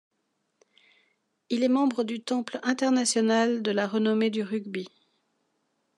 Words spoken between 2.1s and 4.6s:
Temple international de la renommée du